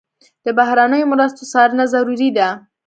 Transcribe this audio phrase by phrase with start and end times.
[0.45, 2.47] د بهرنیو مرستو څارنه ضروري ده.